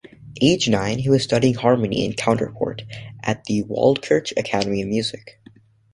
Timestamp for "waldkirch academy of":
3.65-4.87